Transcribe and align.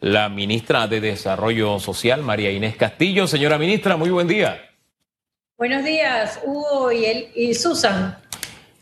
la 0.00 0.28
ministra 0.28 0.86
de 0.86 1.00
Desarrollo 1.00 1.78
Social, 1.78 2.22
María 2.22 2.50
Inés 2.50 2.76
Castillo. 2.76 3.26
Señora 3.26 3.58
ministra, 3.58 3.96
muy 3.96 4.10
buen 4.10 4.26
día. 4.26 4.70
Buenos 5.58 5.84
días, 5.84 6.40
Hugo 6.44 6.90
y, 6.90 7.04
el, 7.04 7.28
y 7.34 7.54
Susan. 7.54 8.16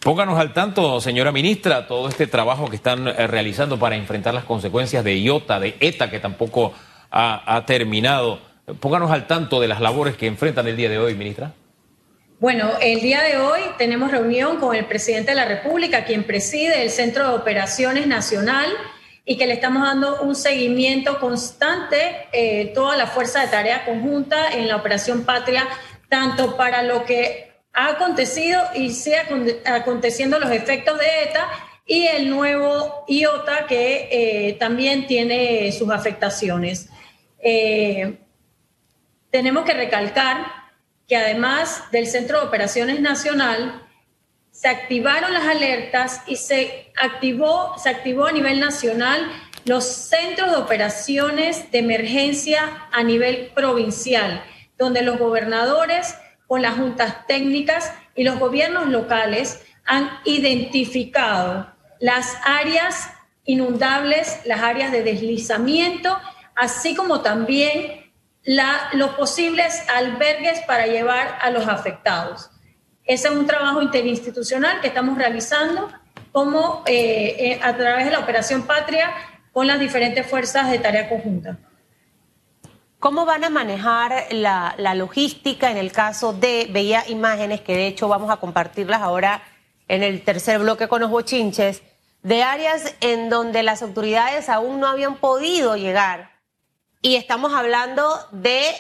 Pónganos 0.01 0.39
al 0.39 0.53
tanto, 0.53 1.01
señora 1.01 1.33
ministra, 1.33 1.89
todo 1.89 2.09
este 2.09 2.29
trabajo 2.29 2.71
que 2.71 2.77
están 2.77 3.09
eh, 3.09 3.27
realizando 3.27 3.81
para 3.81 3.96
enfrentar 3.96 4.33
las 4.33 4.45
consecuencias 4.45 5.03
de 5.03 5.19
IOTA, 5.19 5.59
de 5.59 5.77
ETA, 5.81 6.09
que 6.09 6.21
tampoco 6.21 6.73
ha, 7.11 7.57
ha 7.57 7.66
terminado. 7.66 8.39
Pónganos 8.79 9.11
al 9.11 9.27
tanto 9.27 9.61
de 9.61 9.66
las 9.66 9.80
labores 9.80 10.16
que 10.16 10.29
enfrentan 10.29 10.69
el 10.69 10.77
día 10.77 10.89
de 10.89 10.98
hoy, 10.98 11.14
ministra. 11.14 11.53
Bueno, 12.39 12.71
el 12.80 13.00
día 13.00 13.23
de 13.23 13.39
hoy 13.39 13.61
tenemos 13.77 14.12
reunión 14.12 14.59
con 14.59 14.77
el 14.77 14.85
presidente 14.85 15.32
de 15.32 15.35
la 15.35 15.46
República, 15.46 16.05
quien 16.05 16.23
preside 16.23 16.85
el 16.85 16.91
Centro 16.91 17.29
de 17.29 17.37
Operaciones 17.37 18.07
Nacional 18.07 18.69
y 19.31 19.37
que 19.37 19.47
le 19.47 19.53
estamos 19.53 19.83
dando 19.83 20.23
un 20.23 20.35
seguimiento 20.35 21.21
constante, 21.21 22.29
eh, 22.33 22.73
toda 22.75 22.96
la 22.96 23.07
fuerza 23.07 23.43
de 23.43 23.49
tarea 23.49 23.85
conjunta 23.85 24.49
en 24.55 24.67
la 24.67 24.77
Operación 24.77 25.27
Patria, 25.27 25.69
tanto 26.09 26.57
para 26.57 26.82
lo 26.82 27.05
que 27.05 27.53
ha 27.75 27.89
acontecido 27.89 28.59
y 28.75 28.91
sigue 28.91 29.19
aconteciendo 29.67 30.39
los 30.39 30.50
efectos 30.50 30.99
de 30.99 31.25
ETA 31.25 31.46
y 31.85 32.06
el 32.06 32.31
nuevo 32.31 33.05
IOTA 33.06 33.67
que 33.67 34.09
eh, 34.11 34.55
también 34.55 35.06
tiene 35.06 35.72
sus 35.72 35.91
afectaciones. 35.91 36.89
Eh, 37.39 38.20
tenemos 39.31 39.67
que 39.67 39.75
recalcar 39.75 40.47
que 41.06 41.17
además 41.17 41.84
del 41.92 42.06
Centro 42.06 42.41
de 42.41 42.47
Operaciones 42.47 42.98
Nacional, 43.03 43.88
se 44.58 44.67
activaron 44.67 45.33
las 45.33 45.47
alertas 45.47 46.22
y 46.27 46.34
se 46.34 46.91
activó, 47.00 47.78
se 47.78 47.91
activó 47.91 48.27
a 48.27 48.33
nivel 48.33 48.58
nacional 48.58 49.30
los 49.64 49.84
centros 49.84 50.50
de 50.50 50.56
operaciones 50.56 51.70
de 51.70 51.78
emergencia 51.78 52.89
a 52.91 53.05
nivel 53.05 53.52
provincial, 53.55 54.42
donde 54.77 55.02
los 55.02 55.16
gobernadores 55.16 56.16
con 56.48 56.60
las 56.60 56.74
juntas 56.74 57.24
técnicas 57.28 57.92
y 58.16 58.24
los 58.24 58.41
gobiernos 58.41 58.88
locales 58.88 59.62
han 59.84 60.10
identificado 60.24 61.72
las 62.00 62.36
áreas 62.44 63.11
inundables, 63.44 64.40
las 64.44 64.61
áreas 64.61 64.90
de 64.90 65.05
deslizamiento, 65.05 66.18
así 66.56 66.96
como 66.96 67.20
también 67.20 68.12
los 68.94 69.11
posibles 69.11 69.84
albergues 69.88 70.58
para 70.66 70.88
llevar 70.88 71.38
a 71.40 71.50
los 71.50 71.68
afectados. 71.68 72.50
Ese 73.09 73.28
es 73.28 73.34
un 73.34 73.47
trabajo 73.47 73.81
interinstitucional 73.81 74.83
que 74.83 74.89
estamos 74.89 75.17
realizando 75.17 75.89
como 76.31 76.83
eh, 76.84 77.37
eh, 77.39 77.61
a 77.62 77.75
través 77.75 78.05
de 78.05 78.11
la 78.11 78.19
Operación 78.19 78.67
Patria 78.67 79.11
con 79.51 79.67
las 79.67 79.81
diferentes 79.81 80.27
fuerzas 80.27 80.70
de 80.70 80.78
tarea 80.78 81.09
conjunta. 81.09 81.56
¿Cómo 82.98 83.25
van 83.25 83.45
a 83.45 83.48
manejar 83.48 84.27
la, 84.33 84.75
la, 84.77 84.95
logística 84.95 85.70
en 85.70 85.79
el 85.79 85.91
caso 85.91 86.34
de, 86.34 86.69
veía 86.70 87.09
imágenes 87.09 87.62
que 87.62 87.75
de 87.75 87.86
hecho 87.86 88.09
vamos 88.09 88.31
a 88.31 88.36
compartirlas 88.36 89.01
ahora 89.01 89.42
en 89.89 90.03
el 90.03 90.23
tercer 90.23 90.59
bloque 90.59 90.86
con 90.86 91.01
los 91.01 91.11
bochinches, 91.11 91.83
de 92.23 92.42
áreas 92.42 92.95
en 93.01 93.31
donde 93.31 93.62
las 93.62 93.81
autoridades 93.81 94.51
aún 94.51 94.81
no 94.81 94.86
habían 94.86 95.17
podido 95.17 95.77
llegar 95.77 96.33
y 97.01 97.17
estamos 97.17 97.55
hablando 97.55 98.19
de 98.33 98.75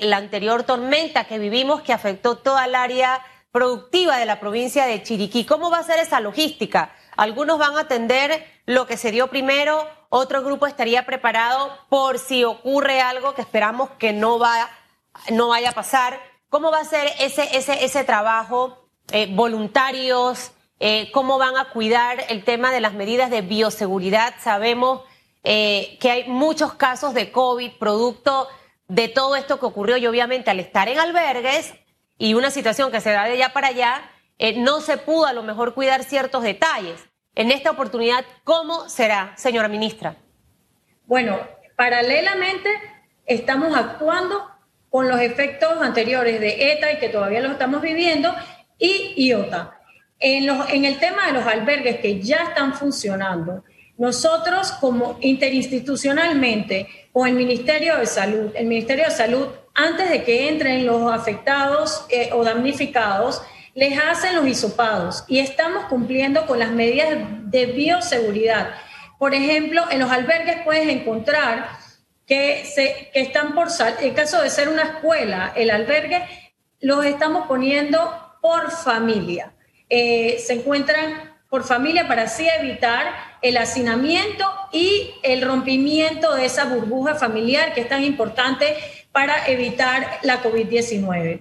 la 0.00 0.16
anterior 0.16 0.62
tormenta 0.62 1.24
que 1.24 1.38
vivimos 1.38 1.82
que 1.82 1.92
afectó 1.92 2.38
toda 2.38 2.64
el 2.64 2.74
área 2.74 3.20
productiva 3.56 4.18
de 4.18 4.26
la 4.26 4.38
provincia 4.38 4.84
de 4.84 5.02
Chiriquí. 5.02 5.46
¿Cómo 5.46 5.70
va 5.70 5.78
a 5.78 5.82
ser 5.82 5.98
esa 5.98 6.20
logística? 6.20 6.94
Algunos 7.16 7.58
van 7.58 7.74
a 7.78 7.80
atender 7.80 8.44
lo 8.66 8.86
que 8.86 8.98
se 8.98 9.10
dio 9.10 9.28
primero, 9.28 9.88
otro 10.10 10.42
grupo 10.42 10.66
estaría 10.66 11.06
preparado 11.06 11.70
por 11.88 12.18
si 12.18 12.44
ocurre 12.44 13.00
algo 13.00 13.32
que 13.32 13.40
esperamos 13.40 13.88
que 13.98 14.12
no, 14.12 14.38
va, 14.38 14.68
no 15.32 15.48
vaya 15.48 15.70
a 15.70 15.72
pasar. 15.72 16.20
¿Cómo 16.50 16.70
va 16.70 16.80
a 16.80 16.84
ser 16.84 17.10
ese, 17.18 17.48
ese, 17.56 17.82
ese 17.82 18.04
trabajo? 18.04 18.90
Eh, 19.10 19.26
voluntarios, 19.30 20.52
eh, 20.78 21.10
cómo 21.12 21.38
van 21.38 21.56
a 21.56 21.70
cuidar 21.70 22.26
el 22.28 22.44
tema 22.44 22.70
de 22.72 22.82
las 22.82 22.92
medidas 22.92 23.30
de 23.30 23.40
bioseguridad. 23.40 24.34
Sabemos 24.38 25.00
eh, 25.44 25.96
que 25.98 26.10
hay 26.10 26.28
muchos 26.28 26.74
casos 26.74 27.14
de 27.14 27.32
COVID 27.32 27.78
producto 27.78 28.48
de 28.88 29.08
todo 29.08 29.34
esto 29.34 29.58
que 29.58 29.64
ocurrió 29.64 29.96
y 29.96 30.06
obviamente 30.06 30.50
al 30.50 30.60
estar 30.60 30.90
en 30.90 30.98
albergues 30.98 31.72
y 32.18 32.34
una 32.34 32.50
situación 32.50 32.90
que 32.90 33.00
se 33.00 33.12
da 33.12 33.24
de 33.24 33.32
allá 33.32 33.52
para 33.52 33.68
allá, 33.68 34.10
eh, 34.38 34.58
no 34.58 34.80
se 34.80 34.98
pudo 34.98 35.26
a 35.26 35.32
lo 35.32 35.42
mejor 35.42 35.74
cuidar 35.74 36.04
ciertos 36.04 36.42
detalles. 36.42 37.04
En 37.34 37.50
esta 37.50 37.70
oportunidad, 37.70 38.24
¿cómo 38.44 38.88
será, 38.88 39.34
señora 39.36 39.68
ministra? 39.68 40.16
Bueno, 41.04 41.38
paralelamente 41.76 42.70
estamos 43.26 43.76
actuando 43.76 44.50
con 44.88 45.08
los 45.08 45.20
efectos 45.20 45.80
anteriores 45.82 46.40
de 46.40 46.72
ETA 46.72 46.92
y 46.92 46.98
que 46.98 47.08
todavía 47.08 47.40
los 47.40 47.52
estamos 47.52 47.82
viviendo 47.82 48.34
y 48.78 49.12
IOTA. 49.28 49.78
En, 50.18 50.46
los, 50.46 50.70
en 50.70 50.86
el 50.86 50.98
tema 50.98 51.26
de 51.26 51.32
los 51.32 51.46
albergues 51.46 51.98
que 52.00 52.20
ya 52.20 52.44
están 52.44 52.72
funcionando, 52.72 53.64
nosotros 53.98 54.72
como 54.72 55.18
interinstitucionalmente 55.20 57.08
con 57.12 57.28
el 57.28 57.34
Ministerio 57.34 57.98
de 57.98 58.06
Salud, 58.06 58.52
el 58.54 58.66
Ministerio 58.66 59.04
de 59.04 59.10
Salud, 59.10 59.48
antes 59.76 60.08
de 60.10 60.24
que 60.24 60.48
entren 60.48 60.86
los 60.86 61.12
afectados 61.12 62.06
eh, 62.08 62.30
o 62.32 62.42
damnificados, 62.42 63.42
les 63.74 63.98
hacen 63.98 64.34
los 64.34 64.46
hisopados 64.46 65.24
y 65.28 65.38
estamos 65.38 65.84
cumpliendo 65.84 66.46
con 66.46 66.58
las 66.58 66.70
medidas 66.70 67.18
de 67.42 67.66
bioseguridad. 67.66 68.70
Por 69.18 69.34
ejemplo, 69.34 69.84
en 69.90 70.00
los 70.00 70.10
albergues 70.10 70.62
puedes 70.64 70.88
encontrar 70.88 71.68
que, 72.26 72.64
se, 72.64 73.10
que 73.12 73.20
están 73.20 73.54
por, 73.54 73.68
en 74.00 74.14
caso 74.14 74.40
de 74.40 74.48
ser 74.48 74.70
una 74.70 74.82
escuela, 74.82 75.52
el 75.54 75.70
albergue 75.70 76.26
los 76.80 77.04
estamos 77.04 77.46
poniendo 77.46 78.38
por 78.40 78.70
familia. 78.70 79.52
Eh, 79.90 80.38
se 80.44 80.54
encuentran 80.54 81.36
por 81.48 81.64
familia 81.64 82.08
para 82.08 82.22
así 82.22 82.48
evitar 82.58 83.06
el 83.42 83.56
hacinamiento 83.56 84.50
y 84.72 85.12
el 85.22 85.42
rompimiento 85.42 86.34
de 86.34 86.46
esa 86.46 86.64
burbuja 86.64 87.14
familiar 87.14 87.72
que 87.74 87.82
es 87.82 87.88
tan 87.88 88.02
importante 88.02 88.76
para 89.16 89.46
evitar 89.46 90.18
la 90.24 90.42
COVID-19. 90.42 91.40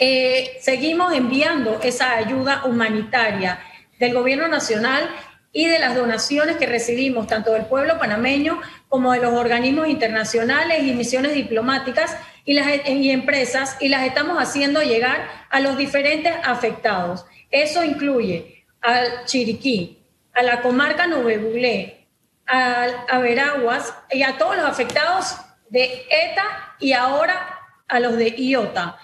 Eh, 0.00 0.58
seguimos 0.60 1.14
enviando 1.14 1.80
esa 1.82 2.14
ayuda 2.14 2.66
humanitaria 2.66 3.58
del 3.98 4.12
gobierno 4.12 4.48
nacional 4.48 5.08
y 5.50 5.66
de 5.66 5.78
las 5.78 5.94
donaciones 5.94 6.58
que 6.58 6.66
recibimos 6.66 7.26
tanto 7.26 7.54
del 7.54 7.64
pueblo 7.64 7.98
panameño 7.98 8.60
como 8.90 9.12
de 9.12 9.20
los 9.20 9.32
organismos 9.32 9.88
internacionales 9.88 10.82
y 10.82 10.92
misiones 10.92 11.32
diplomáticas 11.32 12.14
y, 12.44 12.52
las, 12.52 12.86
y 12.86 13.12
empresas 13.12 13.78
y 13.80 13.88
las 13.88 14.06
estamos 14.06 14.36
haciendo 14.36 14.82
llegar 14.82 15.26
a 15.48 15.60
los 15.60 15.78
diferentes 15.78 16.34
afectados. 16.44 17.24
Eso 17.50 17.82
incluye 17.82 18.66
al 18.82 19.24
Chiriquí, 19.24 20.00
a 20.34 20.42
la 20.42 20.60
comarca 20.60 21.06
Nubebulé, 21.06 22.04
a, 22.46 23.18
Veraguas 23.20 23.94
y 24.10 24.22
a 24.22 24.36
todos 24.36 24.56
los 24.56 24.66
afectados 24.66 25.34
de 25.70 26.06
ETA 26.10 26.76
y 26.78 26.92
ahora 26.92 27.58
a 27.86 28.00
los 28.00 28.16
de 28.16 28.34
IOTA. 28.36 28.98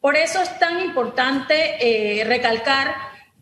Por 0.00 0.16
eso 0.16 0.40
es 0.40 0.58
tan 0.58 0.80
importante 0.80 2.20
eh, 2.20 2.24
recalcar 2.24 2.94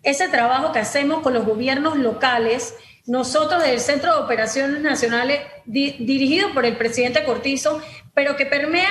ese 0.03 0.29
trabajo 0.29 0.73
que 0.73 0.79
hacemos 0.79 1.21
con 1.21 1.35
los 1.35 1.45
gobiernos 1.45 1.99
locales. 1.99 2.75
Nosotros 3.07 3.63
del 3.63 3.81
Centro 3.81 4.15
de 4.15 4.23
Operaciones 4.23 4.81
Nacionales, 4.81 5.41
dirigido 5.65 6.53
por 6.55 6.65
el 6.65 6.77
presidente 6.77 7.25
Cortizo, 7.25 7.81
pero 8.15 8.37
que 8.37 8.47
permea 8.47 8.89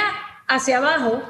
hacia 0.47 0.77
abajo 0.77 1.21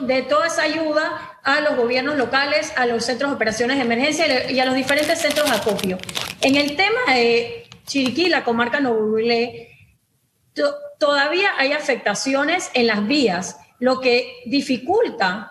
de 0.00 0.22
toda 0.22 0.48
esa 0.48 0.62
ayuda 0.62 1.38
a 1.44 1.60
los 1.60 1.76
gobiernos 1.76 2.16
locales, 2.16 2.72
a 2.76 2.86
los 2.86 3.04
centros 3.04 3.30
de 3.30 3.36
operaciones 3.36 3.76
de 3.76 3.84
emergencia 3.84 4.50
y 4.50 4.58
a 4.58 4.64
los 4.64 4.74
diferentes 4.74 5.20
centros 5.20 5.48
de 5.48 5.56
acopio. 5.56 5.98
En 6.40 6.56
el 6.56 6.74
tema 6.74 7.14
de 7.14 7.68
Chiriquí, 7.86 8.28
la 8.28 8.42
comarca 8.42 8.80
Nobubilé, 10.56 10.76
todavía 11.02 11.50
hay 11.58 11.72
afectaciones 11.72 12.70
en 12.74 12.86
las 12.86 13.06
vías, 13.08 13.58
lo 13.80 14.00
que 14.00 14.42
dificulta, 14.46 15.50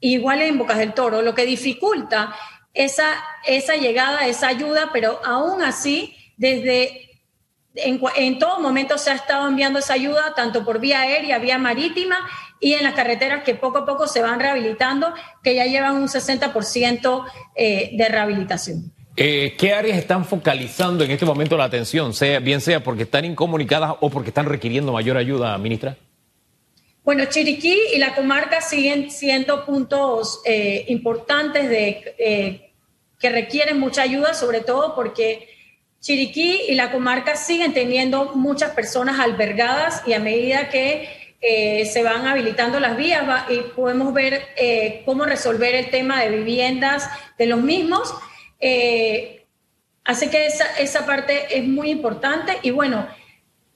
igual 0.00 0.40
en 0.40 0.56
Bocas 0.56 0.78
del 0.78 0.94
Toro, 0.94 1.20
lo 1.20 1.34
que 1.34 1.44
dificulta 1.44 2.34
esa, 2.72 3.22
esa 3.46 3.76
llegada, 3.76 4.26
esa 4.26 4.48
ayuda, 4.48 4.88
pero 4.90 5.20
aún 5.22 5.62
así, 5.62 6.16
desde 6.38 7.10
en, 7.74 8.00
en, 8.16 8.38
todo 8.38 8.58
momento 8.60 8.96
se 8.96 9.10
ha 9.10 9.14
estado 9.14 9.46
enviando 9.46 9.80
esa 9.80 9.92
ayuda, 9.92 10.32
tanto 10.34 10.64
por 10.64 10.80
vía 10.80 11.02
aérea, 11.02 11.38
vía 11.38 11.58
marítima 11.58 12.16
y 12.60 12.72
en 12.72 12.84
las 12.84 12.94
carreteras 12.94 13.44
que 13.44 13.54
poco 13.54 13.78
a 13.78 13.84
poco 13.84 14.06
se 14.06 14.22
van 14.22 14.40
rehabilitando, 14.40 15.12
que 15.42 15.54
ya 15.54 15.66
llevan 15.66 15.96
un 15.96 16.08
60% 16.08 17.24
eh, 17.54 17.90
de 17.92 18.08
rehabilitación. 18.08 18.92
Eh, 19.20 19.56
¿Qué 19.58 19.72
áreas 19.72 19.98
están 19.98 20.24
focalizando 20.24 21.02
en 21.02 21.10
este 21.10 21.26
momento 21.26 21.56
la 21.56 21.64
atención, 21.64 22.12
bien 22.42 22.60
sea 22.60 22.84
porque 22.84 23.02
están 23.02 23.24
incomunicadas 23.24 23.96
o 24.00 24.10
porque 24.10 24.28
están 24.28 24.46
requiriendo 24.46 24.92
mayor 24.92 25.16
ayuda, 25.16 25.58
ministra? 25.58 25.96
Bueno, 27.02 27.24
Chiriquí 27.24 27.76
y 27.94 27.98
la 27.98 28.14
comarca 28.14 28.60
siguen 28.60 29.10
siendo 29.10 29.66
puntos 29.66 30.40
eh, 30.44 30.84
importantes 30.88 31.68
de, 31.68 32.70
que 33.18 33.30
requieren 33.30 33.80
mucha 33.80 34.02
ayuda, 34.02 34.34
sobre 34.34 34.60
todo 34.60 34.94
porque 34.94 35.48
Chiriquí 36.00 36.60
y 36.68 36.74
la 36.76 36.92
comarca 36.92 37.34
siguen 37.34 37.72
teniendo 37.72 38.36
muchas 38.36 38.70
personas 38.70 39.18
albergadas 39.18 40.02
y 40.06 40.12
a 40.12 40.20
medida 40.20 40.68
que 40.68 41.08
eh, 41.40 41.86
se 41.86 42.02
van 42.02 42.26
habilitando 42.26 42.80
las 42.80 42.96
vías 42.96 43.24
y 43.48 43.60
podemos 43.74 44.12
ver 44.12 44.42
eh, 44.56 45.02
cómo 45.04 45.24
resolver 45.24 45.74
el 45.74 45.90
tema 45.90 46.20
de 46.20 46.30
viviendas 46.36 47.08
de 47.36 47.46
los 47.46 47.60
mismos. 47.60 48.12
Eh, 48.60 49.46
así 50.04 50.28
que 50.28 50.46
esa, 50.46 50.66
esa 50.78 51.06
parte 51.06 51.56
es 51.56 51.64
muy 51.64 51.90
importante 51.90 52.58
y 52.62 52.70
bueno, 52.70 53.06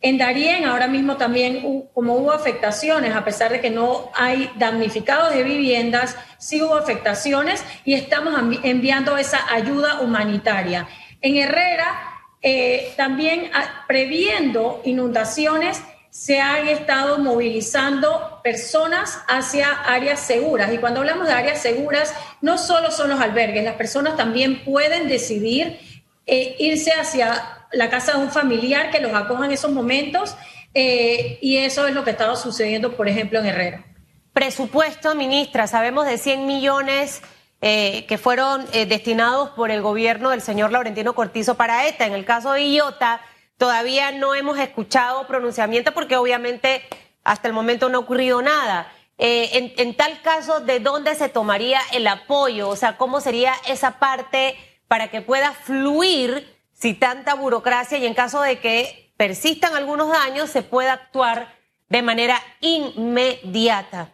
en 0.03 0.19
Darien 0.19 0.65
ahora 0.65 0.89
mismo 0.89 1.17
también, 1.17 1.87
como 1.95 2.15
hubo 2.15 2.33
afectaciones, 2.33 3.15
a 3.15 3.25
pesar 3.25 3.53
de 3.53 3.61
que 3.61 3.71
no 3.71 4.11
hay 4.15 4.51
damnificados 4.57 5.33
de 5.33 5.45
viviendas, 5.45 6.17
sí 6.39 6.61
hubo 6.61 6.75
afectaciones 6.75 7.65
y 7.85 7.95
estamos 7.95 8.35
enviando 8.65 9.17
esa 9.17 9.41
ayuda 9.53 10.01
humanitaria. 10.01 10.89
En 11.21 11.37
Herrera, 11.37 12.13
eh, 12.43 12.93
también 12.97 13.49
ah, 13.55 13.85
previendo 13.87 14.83
inundaciones, 14.85 15.81
se 16.13 16.41
han 16.41 16.69
estado 16.69 17.19
movilizando 17.19 18.41
personas 18.45 19.21
hacia 19.29 19.71
áreas 19.71 20.21
seguras. 20.21 20.71
Y 20.71 20.77
cuando 20.77 21.01
hablamos 21.01 21.27
de 21.27 21.33
áreas 21.33 21.63
seguras, 21.63 22.15
no 22.43 22.59
solo 22.59 22.91
son 22.91 23.09
los 23.09 23.19
albergues, 23.19 23.65
las 23.65 23.77
personas 23.77 24.15
también 24.15 24.63
pueden 24.63 25.09
decidir 25.09 25.81
eh, 26.27 26.55
irse 26.59 26.93
hacia 26.93 27.67
la 27.73 27.89
casa 27.89 28.13
de 28.13 28.19
un 28.19 28.31
familiar 28.31 28.91
que 28.91 29.01
los 29.01 29.15
acoja 29.15 29.47
en 29.47 29.53
esos 29.53 29.73
momentos 29.73 30.37
eh, 30.75 31.39
y 31.41 31.57
eso 31.57 31.89
es 31.89 31.95
lo 31.95 32.05
que 32.05 32.11
estaba 32.11 32.37
sucediendo, 32.37 32.95
por 32.95 33.09
ejemplo, 33.09 33.39
en 33.39 33.47
Herrera. 33.47 33.87
Presupuesto, 34.35 35.15
ministra, 35.15 35.67
sabemos 35.67 36.05
de 36.05 36.19
100 36.19 36.47
millones 36.47 37.23
eh, 37.63 38.05
que 38.05 38.19
fueron 38.19 38.67
destinados 38.71 39.51
por 39.51 39.71
el 39.71 39.81
gobierno 39.81 40.29
del 40.29 40.43
señor 40.43 40.73
Laurentino 40.73 41.15
Cortizo 41.15 41.55
para 41.55 41.89
ETA. 41.89 42.05
En 42.05 42.13
el 42.13 42.27
caso 42.27 42.53
de 42.53 42.65
IOTA, 42.67 43.23
todavía 43.63 44.11
no 44.11 44.35
hemos 44.35 44.59
escuchado 44.59 45.25
pronunciamiento 45.29 45.95
porque 45.95 46.17
obviamente 46.17 46.83
hasta 47.23 47.47
el 47.47 47.55
momento 47.55 47.89
no 47.89 47.99
ha 47.99 48.01
ocurrido 48.01 48.43
nada. 48.43 48.93
en, 49.19 49.73
en 49.77 49.95
tal 49.95 50.21
caso, 50.21 50.59
¿de 50.59 50.81
dónde 50.81 51.15
se 51.15 51.29
tomaría 51.29 51.81
el 51.93 52.09
apoyo? 52.09 52.69
O 52.69 52.75
sea, 52.75 52.97
¿cómo 52.97 53.21
sería 53.21 53.55
esa 53.69 54.01
parte 54.01 54.57
para 54.89 55.13
que 55.13 55.21
pueda 55.21 55.53
fluir 55.53 56.57
si 56.73 56.95
tanta 56.95 57.35
burocracia 57.35 57.99
y 57.99 58.07
en 58.07 58.15
caso 58.15 58.43
de 58.43 58.59
que 58.59 59.13
persistan 59.17 59.77
algunos 59.77 60.11
daños 60.11 60.51
se 60.51 60.63
pueda 60.63 60.95
actuar 60.95 61.55
de 61.89 62.03
manera 62.03 62.43
inmediata? 62.61 64.11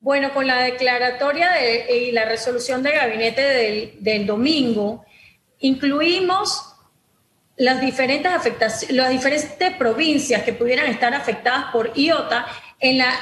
Bueno, 0.00 0.34
con 0.34 0.48
la 0.48 0.58
declaratoria 0.58 1.50
y 1.88 2.10
la 2.10 2.24
resolución 2.24 2.82
de 2.82 2.90
gabinete 2.90 3.42
del, 4.00 4.26
domingo, 4.26 5.04
incluimos 5.60 6.75
las 7.56 7.80
diferentes, 7.80 8.30
afectaciones, 8.30 8.96
las 8.96 9.10
diferentes 9.10 9.72
provincias 9.74 10.42
que 10.42 10.52
pudieran 10.52 10.86
estar 10.86 11.14
afectadas 11.14 11.66
por 11.72 11.92
IOTA 11.96 12.46
en 12.80 12.98
la 12.98 13.14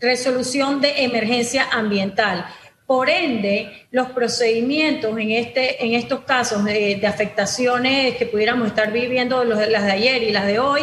resolución 0.00 0.80
de 0.80 1.04
emergencia 1.04 1.66
ambiental. 1.70 2.46
Por 2.86 3.08
ende, 3.08 3.86
los 3.90 4.08
procedimientos 4.10 5.16
en, 5.18 5.30
este, 5.30 5.84
en 5.84 5.94
estos 5.94 6.20
casos 6.20 6.64
de, 6.64 7.00
afectaciones 7.06 8.16
que 8.16 8.26
pudiéramos 8.26 8.68
estar 8.68 8.92
viviendo, 8.92 9.44
las 9.44 9.84
de 9.84 9.92
ayer 9.92 10.22
y 10.22 10.32
las 10.32 10.46
de 10.46 10.58
hoy, 10.58 10.82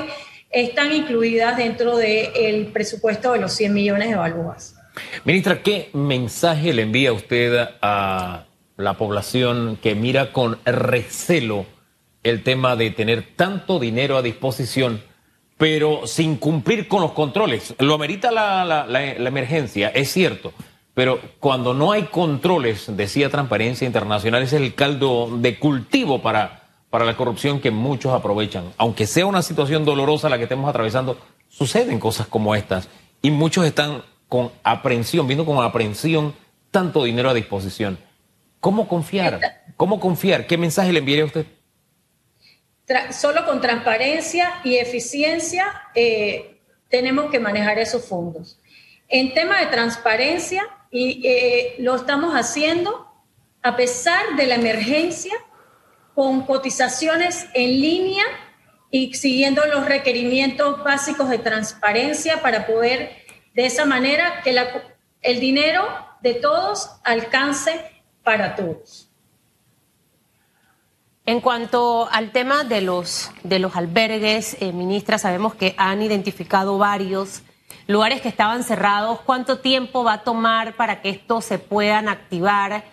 están 0.49 0.93
incluidas 0.93 1.57
dentro 1.57 1.97
del 1.97 2.67
presupuesto 2.67 3.33
de 3.33 3.39
los 3.39 3.53
100 3.53 3.73
millones 3.73 4.09
de 4.09 4.15
balúas. 4.15 4.75
Ministra, 5.25 5.61
¿qué 5.61 5.89
mensaje 5.93 6.73
le 6.73 6.83
envía 6.83 7.11
usted 7.11 7.67
a 7.81 8.45
la 8.77 8.93
población 8.93 9.77
que 9.81 9.93
mira 9.95 10.31
con 10.31 10.57
recelo 10.65 11.65
el 12.23 12.43
tema 12.43 12.75
de 12.75 12.91
tener 12.91 13.35
tanto 13.35 13.79
dinero 13.79 14.17
a 14.17 14.21
disposición, 14.21 15.01
pero 15.57 16.07
sin 16.07 16.37
cumplir 16.37 16.87
con 16.87 17.01
los 17.01 17.11
controles? 17.11 17.75
Lo 17.79 17.93
amerita 17.93 18.31
la 18.31 19.27
emergencia, 19.27 19.89
es 19.89 20.11
cierto 20.11 20.53
pero 20.97 21.19
cuando 21.39 21.75
no 21.75 21.91
hay 21.91 22.05
controles, 22.05 22.85
decía 22.97 23.29
Transparencia 23.29 23.85
Internacional, 23.85 24.41
es 24.41 24.53
el 24.53 24.73
caldo 24.73 25.29
de 25.37 25.59
cultivo 25.59 26.23
para, 26.23 26.63
para 26.89 27.05
la 27.05 27.15
corrupción 27.15 27.59
que 27.59 27.69
muchos 27.69 28.15
aprovechan. 28.15 28.73
Aunque 28.79 29.05
sea 29.05 29.27
una 29.27 29.43
situación 29.43 29.85
dolorosa 29.85 30.27
la 30.27 30.39
que 30.39 30.45
estemos 30.45 30.67
atravesando, 30.67 31.19
suceden 31.49 31.99
cosas 31.99 32.25
como 32.25 32.55
estas 32.55 32.89
y 33.21 33.29
muchos 33.29 33.67
están 33.67 34.01
con 34.27 34.49
aprensión, 34.63 35.27
viendo 35.27 35.45
con 35.45 35.63
aprensión 35.63 36.33
tanto 36.71 37.03
dinero 37.03 37.29
a 37.29 37.35
disposición. 37.35 37.99
¿Cómo 38.59 38.87
confiar? 38.87 39.39
¿Cómo 39.75 39.99
confiar? 39.99 40.47
¿Qué 40.47 40.57
mensaje 40.57 40.91
le 40.91 40.97
enviaría 40.97 41.25
a 41.25 41.27
usted? 41.27 41.45
Solo 43.11 43.45
con 43.45 43.61
transparencia 43.61 44.61
y 44.63 44.77
eficiencia 44.77 45.89
eh, 45.93 46.59
tenemos 46.89 47.29
que 47.29 47.39
manejar 47.39 47.79
esos 47.79 48.05
fondos. 48.05 48.59
En 49.09 49.33
tema 49.33 49.59
de 49.59 49.67
transparencia, 49.67 50.67
y 50.89 51.21
eh, 51.27 51.75
lo 51.79 51.95
estamos 51.95 52.33
haciendo 52.33 53.07
a 53.61 53.75
pesar 53.75 54.35
de 54.37 54.45
la 54.45 54.55
emergencia, 54.55 55.33
con 56.15 56.45
cotizaciones 56.45 57.47
en 57.53 57.81
línea 57.81 58.23
y 58.89 59.13
siguiendo 59.13 59.65
los 59.65 59.85
requerimientos 59.85 60.83
básicos 60.83 61.29
de 61.29 61.37
transparencia 61.37 62.41
para 62.41 62.65
poder 62.65 63.17
de 63.53 63.65
esa 63.65 63.85
manera 63.85 64.41
que 64.43 64.55
el 65.21 65.39
dinero 65.39 65.85
de 66.21 66.35
todos 66.35 66.89
alcance 67.03 68.03
para 68.23 68.55
todos. 68.55 69.06
En 71.27 71.41
cuanto 71.41 72.07
al 72.09 72.31
tema 72.31 72.63
de 72.63 72.79
los, 72.79 73.31
de 73.43 73.59
los 73.59 73.75
albergues, 73.75 74.55
eh, 74.61 74.71
ministra, 74.71 75.17
sabemos 75.17 75.53
que 75.55 75.75
han 75.77 76.01
identificado 76.01 76.77
varios 76.77 77.41
lugares 77.85 78.21
que 78.21 78.29
estaban 78.29 78.63
cerrados, 78.63 79.19
cuánto 79.25 79.59
tiempo 79.59 80.05
va 80.05 80.13
a 80.13 80.23
tomar 80.23 80.77
para 80.77 81.01
que 81.01 81.09
estos 81.09 81.43
se 81.43 81.59
puedan 81.59 82.07
activar, 82.07 82.85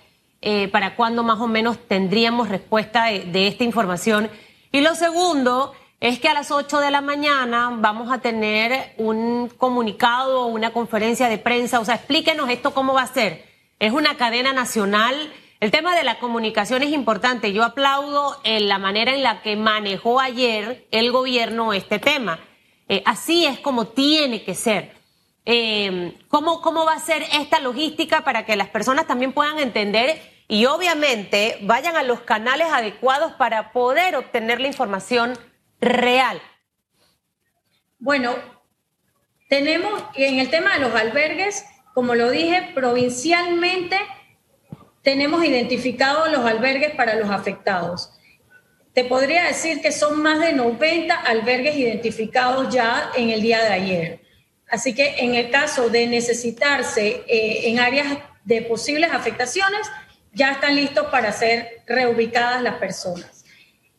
eh, 0.43 0.67
para 0.67 0.97
cuándo 0.97 1.23
más 1.23 1.39
o 1.39 1.47
menos 1.47 1.79
tendríamos 1.87 2.49
respuesta 2.49 3.05
de, 3.05 3.47
esta 3.47 3.63
información. 3.63 4.29
Y 4.73 4.81
lo 4.81 4.97
segundo 4.97 5.73
es 6.01 6.19
que 6.19 6.27
a 6.27 6.35
las 6.35 6.51
8 6.51 6.81
de 6.81 6.91
la 6.91 7.03
mañana 7.03 7.71
vamos 7.77 8.11
a 8.11 8.19
tener 8.19 8.95
un 8.97 9.49
comunicado, 9.49 10.47
una 10.47 10.73
conferencia 10.73 11.29
de 11.29 11.39
prensa, 11.39 11.79
o 11.79 11.85
sea, 11.85 11.95
explíquenos 11.95 12.51
esto 12.51 12.75
cómo 12.75 12.95
va 12.95 13.03
a 13.03 13.07
ser. 13.07 13.45
Es 13.79 13.93
una 13.93 14.17
cadena 14.17 14.53
nacional. 14.53 15.15
El 15.61 15.71
tema 15.71 15.97
de 15.97 16.05
la 16.05 16.19
comunicación 16.19 16.83
es 16.83 16.91
importante. 16.91 17.53
Yo 17.53 17.65
aplaudo 17.65 18.39
en 18.45 18.69
la 18.69 18.79
manera 18.79 19.15
en 19.15 19.23
la 19.23 19.43
que 19.43 19.57
manejó 19.57 20.21
ayer 20.21 20.87
el 20.91 21.11
gobierno 21.11 21.73
este 21.73 21.99
tema. 21.99 22.41
Eh, 22.89 23.03
así 23.07 23.47
es 23.47 23.61
como 23.61 23.89
tiene 23.89 24.45
que 24.45 24.55
ser. 24.55 24.93
Eh, 25.47 26.17
¿cómo, 26.29 26.61
¿Cómo 26.61 26.85
va 26.85 26.95
a 26.95 26.99
ser 26.99 27.23
esta 27.33 27.61
logística 27.61 28.25
para 28.25 28.45
que 28.47 28.57
las 28.57 28.69
personas 28.69 29.07
también 29.07 29.33
puedan 29.33 29.59
entender 29.59 30.21
y 30.49 30.67
obviamente 30.67 31.59
vayan 31.63 31.97
a 31.97 32.03
los 32.03 32.21
canales 32.21 32.69
adecuados 32.71 33.33
para 33.33 33.73
poder 33.73 34.17
obtener 34.17 34.61
la 34.61 34.69
información 34.69 35.39
real? 35.81 36.41
Bueno, 37.99 38.35
tenemos 39.49 40.03
en 40.15 40.41
el 40.41 40.51
tema 40.51 40.75
de 40.75 40.81
los 40.81 40.95
albergues, 40.95 41.65
como 41.95 42.15
lo 42.15 42.31
dije, 42.31 42.73
provincialmente 42.75 43.99
tenemos 45.05 45.45
identificados 45.45 46.33
los 46.33 46.45
albergues 46.45 46.93
para 46.93 47.15
los 47.15 47.31
afectados. 47.31 48.11
Te 48.95 49.05
podría 49.05 49.45
decir 49.45 49.83
que 49.83 49.93
son 49.93 50.23
más 50.23 50.41
de 50.41 50.55
90 50.55 51.15
albergues 51.15 51.77
identificados 51.77 52.75
ya 52.75 53.11
en 53.15 53.31
el 53.31 53.43
día 53.43 53.63
de 53.63 53.69
ayer. 53.69 54.21
Así 54.69 54.95
que 54.95 55.17
en 55.19 55.35
el 55.35 55.51
caso 55.51 55.91
de 55.91 56.07
necesitarse 56.07 57.23
eh, 57.29 57.69
en 57.69 57.81
áreas 57.81 58.19
de 58.45 58.63
posibles 58.63 59.13
afectaciones, 59.13 59.87
ya 60.33 60.53
están 60.53 60.75
listos 60.75 61.07
para 61.09 61.33
ser 61.33 61.83
reubicadas 61.87 62.63
las 62.63 62.77
personas. 62.77 63.45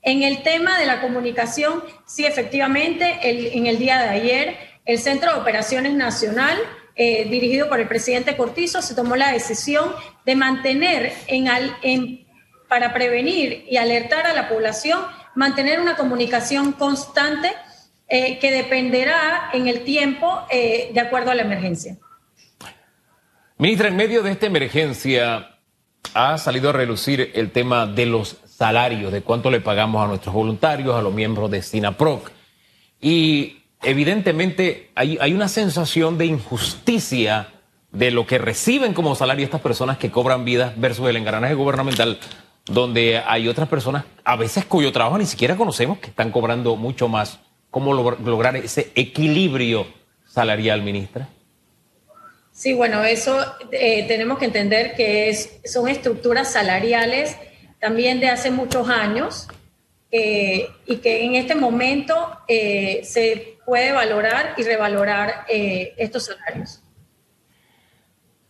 En 0.02 0.24
el 0.24 0.42
tema 0.44 0.80
de 0.80 0.88
la 0.88 1.02
comunicación, 1.02 1.84
sí, 2.06 2.26
efectivamente, 2.26 3.20
en 3.22 3.68
el 3.68 3.78
día 3.78 4.00
de 4.00 4.10
ayer, 4.10 4.58
el 4.86 5.00
Centro 5.00 5.34
de 5.34 5.40
Operaciones 5.40 5.94
Nacional, 5.94 6.58
eh, 6.96 7.28
dirigido 7.30 7.68
por 7.68 7.80
el 7.80 7.88
presidente 7.88 8.38
Cortizo, 8.38 8.82
se 8.82 8.96
tomó 8.96 9.16
la 9.16 9.32
decisión 9.32 9.92
de 10.26 10.36
mantener 10.36 11.14
en, 11.28 11.48
en 11.82 12.26
para 12.68 12.94
prevenir 12.94 13.66
y 13.70 13.78
alertar 13.78 14.26
a 14.26 14.34
la 14.34 14.50
población, 14.50 15.00
mantener 15.36 15.80
una 15.80 15.96
comunicación 15.96 16.72
constante 16.72 17.52
eh, 18.08 18.40
que 18.40 18.52
dependerá 18.52 19.50
en 19.54 19.68
el 19.68 19.84
tiempo 19.84 20.42
eh, 20.50 20.92
de 20.94 21.00
acuerdo 21.00 21.32
a 21.32 21.36
la 21.36 21.42
emergencia. 21.42 21.98
Ministra, 23.58 23.88
en 23.88 23.96
medio 23.96 24.22
de 24.22 24.32
esta 24.32 24.46
emergencia 24.46 25.58
ha 26.14 26.38
salido 26.38 26.70
a 26.70 26.74
relucir 26.74 27.32
el 27.34 27.52
tema 27.52 27.88
de 27.88 28.06
los 28.06 28.38
salarios, 28.46 29.12
de 29.12 29.22
cuánto 29.22 29.50
le 29.50 29.60
pagamos 29.60 30.04
a 30.04 30.08
nuestros 30.08 30.34
voluntarios, 30.34 30.96
a 30.96 31.02
los 31.02 31.14
miembros 31.14 31.50
de 31.52 31.62
SINAPROC. 31.62 32.32
Y 33.02 33.65
evidentemente 33.86 34.90
hay, 34.96 35.34
una 35.34 35.48
sensación 35.48 36.18
de 36.18 36.26
injusticia 36.26 37.50
de 37.92 38.12
lo 38.12 38.28
que 38.28 38.38
reciben 38.38 38.94
como 38.94 39.16
salario 39.16 39.46
estas 39.46 39.62
personas 39.62 39.98
que 39.98 40.12
cobran 40.12 40.44
vidas 40.44 40.74
versus 40.78 41.08
el 41.08 41.18
engranaje 41.18 41.54
gubernamental 41.54 42.20
donde 42.66 43.20
hay 43.20 43.48
otras 43.48 43.70
personas, 43.70 44.06
a 44.24 44.36
veces 44.36 44.66
cuyo 44.66 44.92
trabajo 44.92 45.18
ni 45.18 45.26
siquiera 45.26 45.56
conocemos, 45.56 46.00
que 46.00 46.08
están 46.08 46.32
cobrando 46.32 46.76
mucho 46.76 47.08
más. 47.08 47.40
¿Cómo 47.70 47.94
lograr 47.94 48.56
ese 48.56 48.92
equilibrio 48.96 49.86
salarial, 50.26 50.82
ministra? 50.82 51.30
Sí, 52.52 52.74
bueno, 52.74 53.04
eso 53.04 53.38
eh, 53.72 54.06
tenemos 54.08 54.40
que 54.40 54.46
entender 54.46 54.96
que 54.96 55.36
son 55.66 55.88
estructuras 55.90 56.52
salariales 56.52 57.36
también 57.80 58.20
de 58.20 58.30
hace 58.30 58.50
muchos 58.50 58.90
años 58.90 59.48
eh, 60.18 60.70
y 60.86 60.98
que 60.98 61.26
en 61.26 61.36
este 61.36 61.56
momento 61.56 62.40
eh, 62.48 63.02
se 63.04 63.58
puede 63.66 63.92
valorar 63.92 64.54
y 64.58 64.64
revalorar 64.64 65.46
estos 65.50 66.28
salarios. 66.28 66.82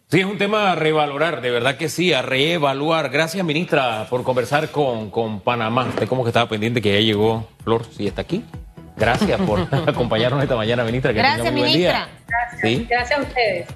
Sí, 0.08 0.20
es 0.20 0.26
un 0.26 0.38
tema 0.38 0.72
a 0.72 0.76
revalorar, 0.76 1.42
de 1.42 1.50
verdad 1.50 1.78
que 1.78 1.90
sí, 1.90 2.14
a 2.14 2.22
reevaluar. 2.22 3.10
Gracias, 3.10 3.44
ministra, 3.44 4.06
por 4.12 4.24
conversar 4.24 4.70
con, 4.70 5.10
con 5.10 5.40
Panamá. 5.40 5.86
Usted 5.86 6.08
como 6.08 6.24
que 6.24 6.30
estaba 6.30 6.48
pendiente 6.48 6.82
que 6.82 6.94
ya 6.94 7.00
llegó 7.00 7.48
Flor, 7.64 7.84
sí 7.98 8.06
está 8.06 8.22
aquí. 8.22 8.44
Gracias 8.96 9.42
por 9.42 9.60
acompañarnos 9.90 10.44
esta 10.44 10.56
mañana, 10.56 10.84
ministra. 10.84 11.12
Gracias, 11.12 11.52
ministra. 11.52 12.10
Gracias. 12.28 12.88
Gracias 12.88 13.20
a 13.20 13.24
ustedes. 13.24 13.68